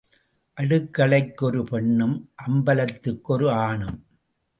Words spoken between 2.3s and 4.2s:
அம்பலத்துக்கு ஓர் ஆணும்.